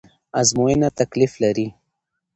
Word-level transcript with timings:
ازموينه 0.39 0.87
تکليف 0.99 1.33
لري 1.43 1.67